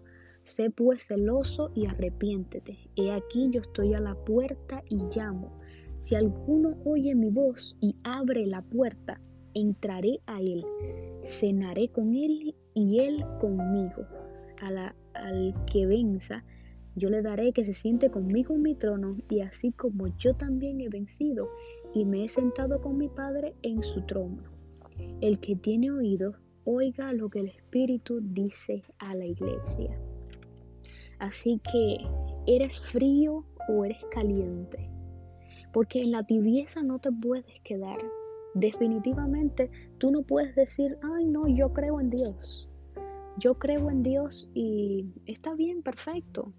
Sé 0.42 0.70
pues 0.70 1.06
celoso 1.06 1.70
y 1.74 1.84
arrepiéntete. 1.84 2.78
He 2.96 3.12
aquí 3.12 3.50
yo 3.50 3.60
estoy 3.60 3.92
a 3.92 4.00
la 4.00 4.14
puerta 4.14 4.82
y 4.88 4.96
llamo. 5.14 5.52
Si 5.98 6.14
alguno 6.14 6.78
oye 6.86 7.14
mi 7.14 7.28
voz 7.28 7.76
y 7.78 7.96
abre 8.04 8.46
la 8.46 8.62
puerta, 8.62 9.20
entraré 9.52 10.20
a 10.26 10.40
él, 10.40 10.64
cenaré 11.24 11.88
con 11.88 12.14
él 12.14 12.54
y 12.72 13.00
él 13.00 13.22
conmigo. 13.38 14.06
al 14.62 15.54
que 15.70 15.84
venza, 15.84 16.42
yo 16.96 17.10
le 17.10 17.20
daré 17.20 17.52
que 17.52 17.66
se 17.66 17.74
siente 17.74 18.10
conmigo 18.10 18.54
en 18.54 18.62
mi 18.62 18.74
trono, 18.74 19.18
y 19.28 19.40
así 19.40 19.72
como 19.72 20.06
yo 20.16 20.34
también 20.34 20.80
he 20.80 20.88
vencido 20.88 21.50
y 21.92 22.06
me 22.06 22.24
he 22.24 22.28
sentado 22.28 22.80
con 22.80 22.96
mi 22.96 23.08
Padre 23.08 23.54
en 23.62 23.82
su 23.82 24.00
trono. 24.02 24.53
El 25.20 25.38
que 25.40 25.56
tiene 25.56 25.90
oído, 25.90 26.34
oiga 26.64 27.12
lo 27.12 27.28
que 27.28 27.40
el 27.40 27.48
Espíritu 27.48 28.20
dice 28.22 28.82
a 28.98 29.14
la 29.14 29.26
iglesia. 29.26 29.98
Así 31.18 31.60
que, 31.72 31.98
¿eres 32.46 32.80
frío 32.80 33.44
o 33.68 33.84
eres 33.84 33.98
caliente? 34.10 34.90
Porque 35.72 36.02
en 36.02 36.10
la 36.10 36.24
tibieza 36.24 36.82
no 36.82 36.98
te 36.98 37.10
puedes 37.10 37.60
quedar. 37.60 37.98
Definitivamente 38.54 39.70
tú 39.98 40.10
no 40.10 40.22
puedes 40.22 40.54
decir, 40.54 40.96
ay 41.02 41.26
no, 41.26 41.48
yo 41.48 41.72
creo 41.72 42.00
en 42.00 42.10
Dios. 42.10 42.68
Yo 43.38 43.58
creo 43.58 43.90
en 43.90 44.02
Dios 44.02 44.48
y 44.54 45.06
está 45.26 45.54
bien, 45.54 45.82
perfecto. 45.82 46.52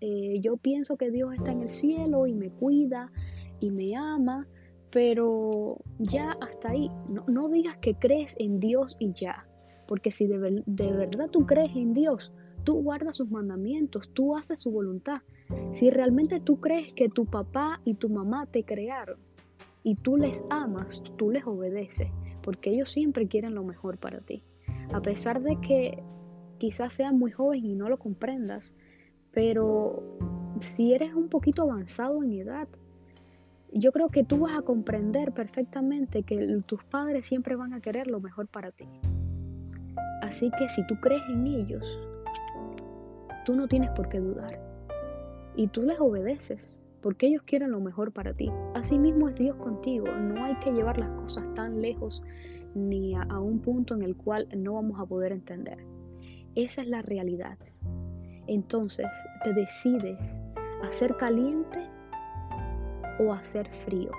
Eh, 0.00 0.40
yo 0.40 0.56
pienso 0.56 0.96
que 0.96 1.10
Dios 1.10 1.34
está 1.34 1.52
en 1.52 1.62
el 1.62 1.70
cielo 1.70 2.26
y 2.26 2.34
me 2.34 2.50
cuida 2.50 3.12
y 3.60 3.70
me 3.70 3.94
ama 3.96 4.46
pero 4.94 5.78
ya 5.98 6.36
hasta 6.40 6.70
ahí, 6.70 6.88
no, 7.08 7.48
digas 7.48 7.76
que 7.78 7.96
crees 7.96 8.36
en 8.38 8.60
Dios 8.60 8.94
y 9.00 9.12
ya, 9.12 9.44
porque 9.88 10.12
si 10.12 10.28
de, 10.28 10.38
verdad 10.38 11.28
tú 11.32 11.46
crees 11.46 11.74
en 11.74 11.94
Dios, 11.94 12.32
tú 12.62 12.74
guardas 12.74 13.16
sus 13.16 13.28
mandamientos, 13.28 14.08
tú 14.14 14.36
haces 14.36 14.60
su 14.60 14.70
voluntad. 14.70 15.22
Si 15.72 15.90
realmente 15.90 16.38
tú 16.38 16.60
crees 16.60 16.92
que 16.92 17.08
tu 17.08 17.26
papá 17.26 17.80
y 17.84 17.94
tu 17.94 18.08
mamá 18.08 18.46
te 18.46 18.64
crearon 18.64 19.18
y 19.82 19.96
tú 19.96 20.16
les 20.16 20.44
amas, 20.48 21.02
tú 21.16 21.32
les 21.32 21.44
obedeces, 21.44 22.08
porque 22.40 22.70
ellos 22.70 22.88
siempre 22.88 23.26
quieren 23.26 23.56
lo 23.56 23.64
mejor 23.64 23.98
para 23.98 24.20
ti. 24.20 24.44
A 24.92 25.02
pesar 25.02 25.42
de 25.42 25.60
que 25.60 26.04
quizás 26.58 26.94
seas 26.94 27.12
muy 27.12 27.32
joven 27.32 27.64
y 27.64 27.74
no 27.74 27.88
lo 27.88 27.98
comprendas, 27.98 28.72
pero 29.32 30.04
si 30.60 30.94
eres 30.94 31.14
un 31.14 31.28
poquito 31.28 31.62
avanzado 31.62 32.22
en 32.22 32.34
edad, 32.34 32.68
yo 33.74 33.90
creo 33.90 34.08
que 34.08 34.22
tú 34.22 34.38
vas 34.38 34.56
a 34.56 34.62
comprender 34.62 35.32
perfectamente 35.32 36.22
que 36.22 36.62
tus 36.64 36.84
padres 36.84 37.26
siempre 37.26 37.56
van 37.56 37.72
a 37.72 37.80
querer 37.80 38.06
lo 38.06 38.20
mejor 38.20 38.46
para 38.46 38.70
ti. 38.70 38.86
Así 40.22 40.50
que 40.56 40.68
si 40.68 40.86
tú 40.86 40.94
crees 41.00 41.22
en 41.28 41.44
ellos, 41.46 41.84
tú 43.44 43.56
no 43.56 43.66
tienes 43.66 43.90
por 43.90 44.08
qué 44.08 44.20
dudar. 44.20 44.60
Y 45.56 45.66
tú 45.66 45.82
les 45.82 45.98
obedeces, 45.98 46.78
porque 47.02 47.26
ellos 47.26 47.42
quieren 47.42 47.72
lo 47.72 47.80
mejor 47.80 48.12
para 48.12 48.32
ti. 48.32 48.48
Así 48.74 48.96
mismo 48.96 49.28
es 49.28 49.34
Dios 49.34 49.56
contigo. 49.56 50.06
No 50.06 50.44
hay 50.44 50.54
que 50.60 50.70
llevar 50.70 50.98
las 50.98 51.10
cosas 51.20 51.44
tan 51.54 51.82
lejos 51.82 52.22
ni 52.76 53.16
a, 53.16 53.22
a 53.22 53.40
un 53.40 53.58
punto 53.58 53.94
en 53.94 54.02
el 54.02 54.16
cual 54.16 54.48
no 54.56 54.74
vamos 54.74 55.00
a 55.00 55.06
poder 55.06 55.32
entender. 55.32 55.78
Esa 56.54 56.82
es 56.82 56.88
la 56.88 57.02
realidad. 57.02 57.58
Entonces 58.46 59.08
te 59.42 59.52
decides 59.52 60.18
a 60.82 60.92
ser 60.92 61.16
caliente 61.16 61.93
o 63.18 63.32
hacer 63.32 63.68
frío. 63.84 64.10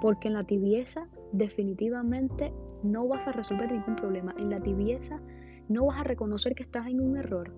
Porque 0.00 0.28
en 0.28 0.34
la 0.34 0.44
tibieza 0.44 1.08
definitivamente 1.32 2.52
no 2.82 3.08
vas 3.08 3.26
a 3.26 3.32
resolver 3.32 3.70
ningún 3.70 3.96
problema. 3.96 4.34
En 4.38 4.50
la 4.50 4.60
tibieza 4.60 5.20
no 5.68 5.86
vas 5.86 6.00
a 6.00 6.04
reconocer 6.04 6.54
que 6.54 6.62
estás 6.62 6.86
en 6.86 7.00
un 7.00 7.16
error. 7.16 7.52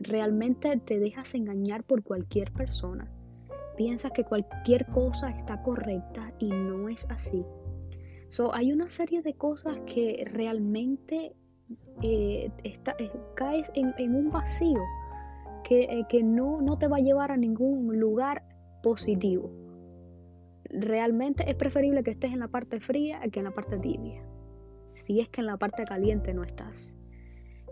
Realmente 0.00 0.76
te 0.78 0.98
dejas 0.98 1.34
engañar 1.34 1.84
por 1.84 2.02
cualquier 2.02 2.52
persona. 2.52 3.10
Piensas 3.76 4.12
que 4.12 4.24
cualquier 4.24 4.86
cosa 4.86 5.30
está 5.30 5.62
correcta 5.62 6.32
y 6.38 6.48
no 6.48 6.88
es 6.88 7.06
así. 7.10 7.44
So, 8.30 8.54
hay 8.54 8.72
una 8.72 8.88
serie 8.90 9.22
de 9.22 9.34
cosas 9.34 9.78
que 9.86 10.24
realmente 10.30 11.34
eh, 12.02 12.50
eh, 12.64 13.10
caes 13.34 13.70
en, 13.74 14.14
un 14.14 14.30
vacío 14.30 14.80
que, 15.64 15.82
eh, 16.10 16.22
no, 16.22 16.78
te 16.78 16.88
va 16.88 16.96
a 16.98 17.00
llevar 17.00 17.32
a 17.32 17.36
ningún 17.36 17.98
lugar 17.98 18.42
positivo. 18.82 19.50
Realmente 20.64 21.48
es 21.50 21.56
preferible 21.56 22.02
que 22.02 22.12
estés 22.12 22.32
en 22.32 22.38
la 22.38 22.48
parte 22.48 22.80
fría 22.80 23.20
que 23.32 23.40
en 23.40 23.44
la 23.44 23.50
parte 23.50 23.78
tibia. 23.78 24.22
Si 24.94 25.20
es 25.20 25.28
que 25.28 25.40
en 25.40 25.46
la 25.46 25.56
parte 25.56 25.84
caliente 25.84 26.34
no 26.34 26.44
estás. 26.44 26.92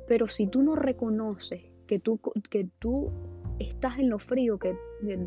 Pero 0.06 0.26
si 0.26 0.46
tú 0.46 0.62
no 0.62 0.74
reconoces 0.74 1.62
que 1.86 1.98
tú, 1.98 2.20
que 2.50 2.68
tú 2.78 3.10
estás 3.58 3.98
en 3.98 4.08
lo 4.08 4.18
frío, 4.18 4.58
que 4.58 4.76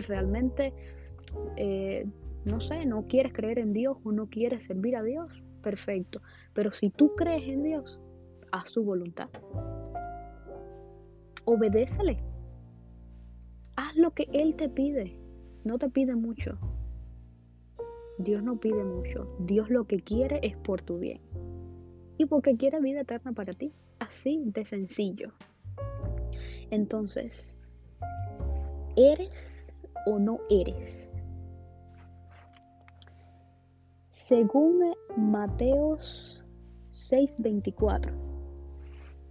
realmente, 0.08 0.74
eh, 1.56 2.06
no 2.46 2.60
sé, 2.60 2.86
no 2.86 3.08
quieres 3.08 3.34
creer 3.34 3.60
en 3.60 3.74
Dios 3.74 3.98
o 4.04 4.12
no 4.12 4.28
quieres 4.28 4.66
servir 4.66 4.96
a 4.96 5.04
Dios, 5.04 5.44
perfecto. 5.62 6.22
Pero 6.54 6.72
si 6.72 6.90
tú 6.90 7.16
crees 7.16 7.48
en 7.48 7.64
Dios, 7.64 8.00
haz 8.52 8.72
su 8.72 8.84
voluntad. 8.84 9.30
Obedécele. 11.46 12.18
Haz 13.76 13.96
lo 13.96 14.12
que 14.12 14.28
Él 14.34 14.56
te 14.56 14.70
pide 14.70 15.21
no 15.64 15.78
te 15.78 15.90
pide 15.90 16.16
mucho. 16.16 16.58
Dios 18.18 18.44
no 18.44 18.60
pide 18.60 18.84
mucho. 18.84 19.28
Dios 19.40 19.70
lo 19.70 19.86
que 19.86 20.02
quiere 20.02 20.40
es 20.44 20.58
por 20.58 20.82
tu 20.82 21.00
bien. 21.00 21.22
Y 22.18 22.26
porque 22.26 22.56
quiere 22.56 22.80
vida 22.80 23.02
eterna 23.02 23.34
para 23.34 23.54
ti. 23.54 23.72
Así 24.00 24.44
de 24.46 24.66
sencillo. 24.66 25.32
Entonces, 26.70 27.56
¿eres 28.96 29.74
o 30.08 30.20
no 30.20 30.40
eres? 30.50 31.12
Según 34.28 34.94
Mateos 35.18 36.44
6:24, 36.92 38.14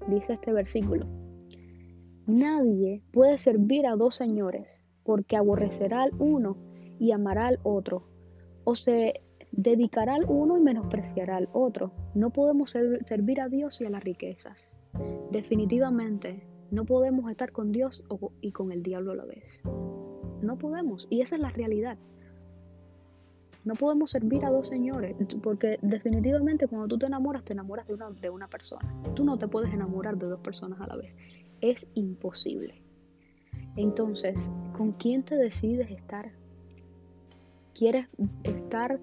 dice 0.08 0.34
este 0.34 0.52
versículo, 0.52 1.06
nadie 2.26 3.02
puede 3.12 3.38
servir 3.38 3.86
a 3.86 3.96
dos 3.96 4.14
señores 4.14 4.84
porque 5.04 5.36
aborrecerá 5.36 6.02
al 6.02 6.12
uno 6.18 6.56
y 6.98 7.12
amará 7.12 7.48
al 7.48 7.60
otro, 7.62 8.02
o 8.64 8.74
se 8.74 9.22
dedicará 9.52 10.14
al 10.14 10.26
uno 10.28 10.58
y 10.58 10.60
menospreciará 10.60 11.36
al 11.36 11.48
otro. 11.52 11.92
No 12.14 12.30
podemos 12.30 12.70
servir 12.70 13.40
a 13.40 13.48
Dios 13.48 13.80
y 13.80 13.86
a 13.86 13.90
las 13.90 14.04
riquezas. 14.04 14.76
Definitivamente, 15.30 16.42
no 16.70 16.84
podemos 16.84 17.30
estar 17.30 17.52
con 17.52 17.72
Dios 17.72 18.04
y 18.40 18.52
con 18.52 18.72
el 18.72 18.82
diablo 18.82 19.12
a 19.12 19.16
la 19.16 19.24
vez. 19.24 19.44
No 20.42 20.56
podemos, 20.58 21.06
y 21.10 21.20
esa 21.20 21.36
es 21.36 21.42
la 21.42 21.50
realidad. 21.50 21.98
No 23.64 23.74
podemos 23.74 24.10
servir 24.10 24.44
a 24.44 24.50
dos 24.50 24.68
señores, 24.68 25.14
porque 25.42 25.78
definitivamente 25.82 26.66
cuando 26.66 26.88
tú 26.88 26.98
te 26.98 27.06
enamoras, 27.06 27.44
te 27.44 27.52
enamoras 27.52 27.86
de 27.86 27.94
una, 27.94 28.10
de 28.10 28.30
una 28.30 28.48
persona. 28.48 28.94
Tú 29.14 29.24
no 29.24 29.38
te 29.38 29.48
puedes 29.48 29.72
enamorar 29.74 30.16
de 30.16 30.26
dos 30.26 30.40
personas 30.40 30.80
a 30.80 30.86
la 30.86 30.96
vez. 30.96 31.18
Es 31.60 31.86
imposible. 31.94 32.82
Entonces, 33.76 34.50
¿con 34.76 34.92
quién 34.92 35.22
te 35.22 35.36
decides 35.36 35.90
estar? 35.90 36.30
¿Quieres 37.74 38.08
estar 38.42 39.00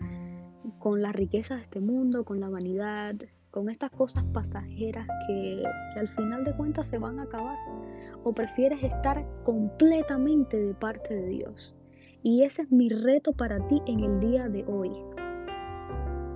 con 0.79 1.01
las 1.01 1.15
riquezas 1.15 1.57
de 1.57 1.63
este 1.63 1.79
mundo, 1.79 2.25
con 2.25 2.39
la 2.39 2.49
vanidad, 2.49 3.15
con 3.49 3.69
estas 3.69 3.91
cosas 3.91 4.23
pasajeras 4.33 5.07
que, 5.27 5.63
que, 5.93 5.99
al 5.99 6.09
final 6.09 6.43
de 6.43 6.55
cuentas 6.55 6.87
se 6.87 6.97
van 6.97 7.19
a 7.19 7.23
acabar? 7.23 7.57
¿O 8.23 8.33
prefieres 8.33 8.83
estar 8.83 9.25
completamente 9.43 10.59
de 10.59 10.73
parte 10.73 11.15
de 11.15 11.27
Dios? 11.29 11.73
Y 12.23 12.43
ese 12.43 12.63
es 12.63 12.71
mi 12.71 12.89
reto 12.89 13.33
para 13.33 13.65
ti 13.67 13.81
en 13.85 14.01
el 14.01 14.19
día 14.19 14.49
de 14.49 14.65
hoy. 14.65 14.91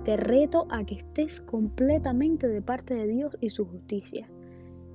Te 0.04 0.16
reto 0.16 0.66
a 0.70 0.84
que 0.84 0.96
estés 0.96 1.40
completamente 1.40 2.48
de 2.48 2.62
parte 2.62 2.94
de 2.94 3.06
Dios 3.06 3.36
y 3.40 3.50
su 3.50 3.66
justicia. 3.66 4.26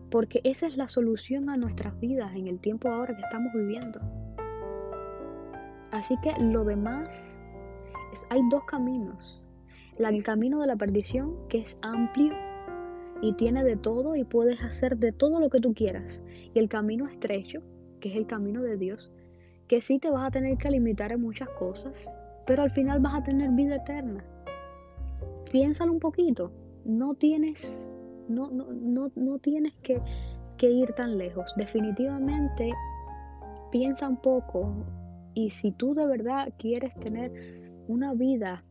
Porque 0.09 0.41
esa 0.43 0.67
es 0.67 0.77
la 0.77 0.87
solución 0.87 1.49
a 1.49 1.57
nuestras 1.57 1.99
vidas 1.99 2.33
en 2.35 2.47
el 2.47 2.59
tiempo 2.59 2.89
ahora 2.89 3.15
que 3.15 3.21
estamos 3.21 3.51
viviendo. 3.53 3.99
Así 5.91 6.15
que 6.21 6.31
lo 6.39 6.63
demás 6.63 7.37
es, 8.13 8.27
hay 8.29 8.41
dos 8.49 8.63
caminos. 8.65 9.41
el 9.97 10.23
camino 10.23 10.59
de 10.61 10.67
la 10.67 10.75
perdición, 10.75 11.35
que 11.49 11.59
es 11.59 11.79
amplio 11.81 12.33
y 13.21 13.33
tiene 13.33 13.63
de 13.63 13.77
todo 13.77 14.15
y 14.15 14.23
puedes 14.23 14.63
hacer 14.63 14.97
de 14.97 15.11
todo 15.11 15.39
lo 15.39 15.49
que 15.49 15.59
tú 15.59 15.73
quieras. 15.73 16.21
Y 16.53 16.59
el 16.59 16.69
camino 16.69 17.07
estrecho, 17.07 17.61
que 17.99 18.09
es 18.09 18.15
el 18.15 18.27
camino 18.27 18.61
de 18.61 18.77
Dios, 18.77 19.11
que 19.67 19.81
sí 19.81 19.99
te 19.99 20.09
vas 20.09 20.27
a 20.27 20.31
tener 20.31 20.57
que 20.57 20.71
limitar 20.71 21.11
en 21.11 21.21
muchas 21.21 21.49
cosas, 21.49 22.11
pero 22.45 22.63
al 22.63 22.71
final 22.71 22.99
vas 22.99 23.15
a 23.15 23.23
tener 23.23 23.49
vida 23.51 23.75
eterna. 23.75 24.23
Piénsalo 25.51 25.91
un 25.91 25.99
poquito. 25.99 26.51
No 26.85 27.15
tienes, 27.15 27.96
no, 28.27 28.49
no, 28.51 29.11
no, 29.15 29.39
tienes 29.39 29.73
que, 29.83 30.01
que 30.57 30.69
ir 30.69 30.93
tan 30.93 31.17
lejos. 31.17 31.51
Definitivamente 31.55 32.71
piensa 33.71 34.07
un 34.07 34.17
poco 34.17 34.73
y 35.33 35.51
si 35.51 35.71
tú 35.71 35.93
de 35.93 36.07
verdad 36.07 36.53
quieres 36.57 36.93
tener 36.99 37.31
una 37.87 38.13
vida 38.13 38.63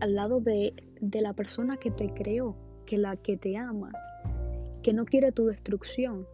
al 0.00 0.14
lado 0.14 0.40
de, 0.40 0.74
de, 1.00 1.20
la 1.20 1.32
persona 1.32 1.76
que 1.76 1.90
te 1.90 2.12
creó, 2.12 2.56
que 2.86 2.98
la 2.98 3.16
que 3.16 3.36
te 3.36 3.56
ama, 3.56 3.92
que 4.82 4.92
no 4.92 5.04
quiere 5.04 5.30
tu 5.30 5.46
destrucción, 5.46 6.26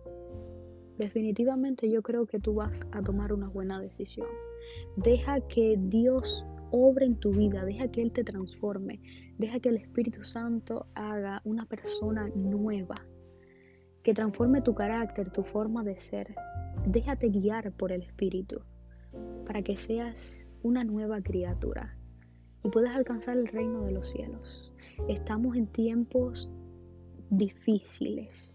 definitivamente 0.97 1.91
yo 1.91 2.03
creo 2.03 2.27
que 2.27 2.41
tú 2.41 2.55
vas 2.55 2.81
a 2.93 3.03
tomar 3.03 3.33
una 3.33 3.49
buena 3.51 3.81
decisión. 3.81 4.27
Deja 4.97 5.41
que 5.41 5.77
Dios 5.79 6.45
obre 6.71 7.07
en 7.07 7.17
tu 7.17 7.33
vida, 7.33 7.65
deja 7.65 7.89
que 7.89 8.03
Él 8.03 8.13
te 8.13 8.25
transforme, 8.25 9.01
deja 9.39 9.61
que 9.61 9.69
el 9.69 9.77
Espíritu 9.77 10.25
Santo 10.25 10.87
haga 10.95 11.41
una 11.45 11.65
persona 11.65 12.29
nueva, 12.35 12.95
que 14.03 14.15
transforme 14.15 14.63
tu 14.63 14.75
carácter, 14.75 15.31
tu 15.31 15.43
forma 15.43 15.83
de 15.85 15.97
ser. 15.97 16.35
Déjate 16.87 17.29
guiar 17.29 17.73
por 17.73 17.93
el 17.93 18.03
Espíritu 18.03 18.61
para 19.47 19.63
que 19.63 19.77
seas 19.77 20.47
una 20.63 20.85
nueva 20.85 21.21
criatura 21.21 21.97
y 22.65 22.71
puedas 22.71 22.95
alcanzar 22.95 23.37
el 23.37 23.47
reino 23.47 23.85
de 23.85 23.93
los 23.93 24.11
cielos. 24.11 24.73
Estamos 25.09 25.57
en 25.57 25.67
tiempos 25.67 26.51
difíciles 27.31 28.55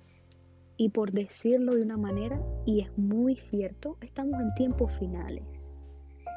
y 0.78 0.90
por 0.90 1.12
decirlo 1.12 1.76
de 1.76 1.84
una 1.84 1.98
manera, 1.98 2.42
y 2.66 2.82
es 2.82 2.98
muy 2.98 3.36
cierto, 3.36 3.98
estamos 4.02 4.40
en 4.42 4.54
tiempos 4.56 4.92
finales. 4.98 5.44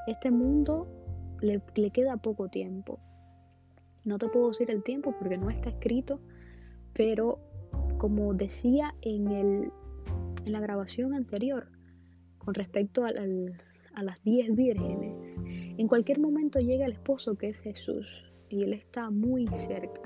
Este 0.07 0.31
mundo 0.31 0.87
le, 1.41 1.91
queda 1.91 2.17
poco 2.17 2.49
tiempo. 2.49 2.99
No 4.05 4.19
te 4.19 4.29
puedo 4.29 4.49
decir 4.49 4.71
el 4.71 4.83
tiempo 4.83 5.15
porque 5.19 5.39
no 5.39 5.51
está 5.51 5.71
escrito, 5.71 6.21
pero 6.93 7.41
como 7.99 8.35
decía 8.35 8.95
en, 9.03 9.29
el, 9.29 9.71
en 10.45 10.53
la 10.53 10.61
grabación 10.61 11.15
anterior, 11.15 11.69
con 12.39 12.55
respecto 12.55 13.05
a 13.05 13.11
las 13.11 14.23
diez 14.23 14.55
vírgenes, 14.55 15.41
en 15.45 15.89
cualquier 15.89 16.21
momento 16.21 16.61
llega 16.61 16.87
el 16.87 16.93
esposo 16.93 17.37
que 17.37 17.49
es 17.49 17.61
Jesús 17.61 18.07
y 18.49 18.63
Él 18.63 18.73
está 18.73 19.11
muy 19.11 19.47
cerca. 19.49 20.03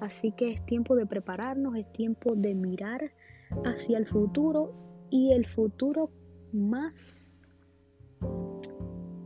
Así 0.00 0.32
que 0.32 0.52
es 0.52 0.64
tiempo 0.64 0.96
de 0.96 1.06
prepararnos, 1.06 1.76
es 1.76 1.90
tiempo 1.92 2.34
de 2.34 2.54
mirar 2.54 3.12
hacia 3.64 3.98
el 3.98 4.06
futuro 4.06 4.72
y 5.10 5.32
el 5.32 5.46
futuro 5.46 6.10
más, 6.52 7.34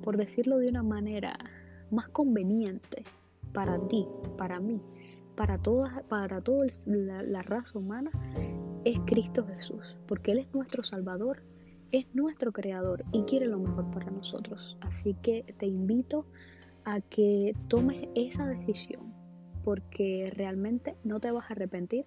por 0.03 0.17
decirlo 0.17 0.59
de 0.59 0.69
una 0.69 0.83
manera, 0.83 1.39
más 1.91 2.09
conveniente 2.09 3.05
para 3.53 3.79
ti, 3.89 4.07
para 4.37 4.61
mí, 4.61 4.81
para 5.37 5.59
toda, 5.59 6.03
para 6.09 6.41
toda 6.41 6.67
la, 6.87 7.23
la 7.23 7.43
raza 7.43 7.79
humana, 7.79 8.11
es 8.85 8.99
Cristo 9.07 9.47
Jesús, 9.47 9.97
porque 10.07 10.33
Él 10.33 10.39
es 10.39 10.55
nuestro 10.55 10.83
Salvador, 10.83 11.43
es 11.93 12.07
nuestro 12.15 12.53
Creador 12.53 13.05
y 13.13 13.23
quiere 13.23 13.47
lo 13.47 13.59
mejor 13.59 13.91
para 13.91 14.11
nosotros. 14.11 14.77
Así 14.81 15.15
que 15.23 15.55
te 15.59 15.67
invito 15.67 16.27
a 16.85 17.01
que 17.01 17.55
tomes 17.69 18.09
esa 18.15 18.47
decisión, 18.47 19.13
porque 19.63 20.33
realmente 20.35 20.97
no 21.05 21.21
te 21.21 21.31
vas 21.31 21.45
a 21.49 21.53
arrepentir 21.53 22.07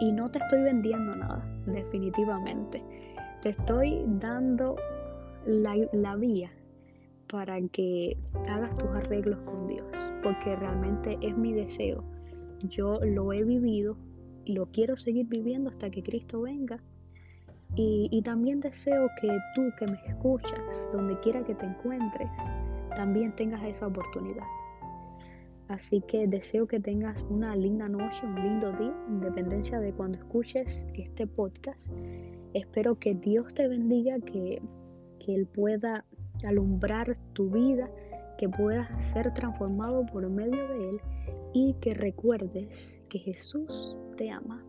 y 0.00 0.12
no 0.12 0.30
te 0.30 0.38
estoy 0.40 0.62
vendiendo 0.62 1.14
nada, 1.14 1.44
definitivamente. 1.66 2.82
Te 3.40 3.50
estoy 3.50 4.04
dando 4.06 4.76
la, 5.46 6.16
vía 6.16 6.50
para 7.28 7.60
que 7.68 8.16
hagas 8.48 8.76
tus 8.76 8.88
arreglos 8.90 9.38
con 9.40 9.66
Dios, 9.66 9.86
porque 10.22 10.56
realmente 10.56 11.18
es 11.20 11.36
mi 11.36 11.52
deseo. 11.52 12.04
Yo 12.68 13.00
lo 13.00 13.32
he 13.32 13.44
vivido 13.44 13.96
y 14.44 14.54
lo 14.54 14.66
quiero 14.66 14.96
seguir 14.96 15.26
viviendo 15.26 15.70
hasta 15.70 15.90
que 15.90 16.02
Cristo 16.02 16.42
venga. 16.42 16.80
Y, 17.76 18.08
y, 18.12 18.22
también 18.22 18.60
deseo 18.60 19.08
que 19.20 19.28
tú 19.54 19.62
que 19.78 19.86
me 19.86 19.98
escuchas, 20.06 20.90
donde 20.92 21.18
quiera 21.20 21.44
que 21.44 21.56
te 21.56 21.66
encuentres, 21.66 22.30
también 22.94 23.34
tengas 23.34 23.64
esa 23.64 23.88
oportunidad. 23.88 24.44
Así 25.68 26.02
que 26.02 26.26
deseo 26.26 26.66
que 26.66 26.78
tengas 26.78 27.24
una 27.30 27.56
linda 27.56 27.88
noche, 27.88 28.20
un 28.24 28.34
lindo 28.34 28.70
día, 28.72 28.94
independencia 29.08 29.80
de 29.80 29.92
cuando 29.92 30.18
escuches 30.18 30.86
este 30.94 31.26
podcast. 31.26 31.90
Espero 32.52 32.98
que 32.98 33.14
Dios 33.14 33.54
te 33.54 33.66
bendiga, 33.66 34.18
que, 34.20 34.60
que 35.24 35.34
Él 35.34 35.46
pueda 35.46 36.04
alumbrar 36.44 37.16
tu 37.32 37.50
vida, 37.50 37.90
que 38.38 38.48
puedas 38.48 38.88
ser 39.04 39.32
transformado 39.32 40.04
por 40.06 40.28
medio 40.28 40.68
de 40.68 40.90
Él 40.90 41.00
y 41.52 41.74
que 41.74 41.94
recuerdes 41.94 43.02
que 43.08 43.18
Jesús 43.18 43.96
te 44.16 44.30
ama. 44.30 44.64